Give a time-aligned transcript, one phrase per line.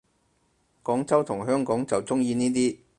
[0.81, 2.75] 廣州同香港就鍾意呢啲